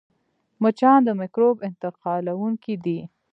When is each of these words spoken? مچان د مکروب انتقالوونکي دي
مچان 0.61 0.99
د 1.05 1.09
مکروب 1.19 1.55
انتقالوونکي 1.69 2.73
دي 2.85 2.99